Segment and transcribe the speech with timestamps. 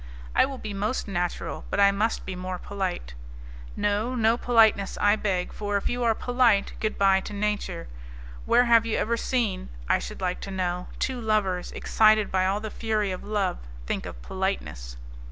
[0.33, 3.13] "I will be most natural, but I must be more polite."
[3.75, 7.87] "No, no politeness, I beg, for if you are polite, goodbye to nature.
[8.45, 12.59] Where have you ever seen, I should like to know, two lovers, excited by all
[12.59, 14.97] the fury of love, think of politeness?"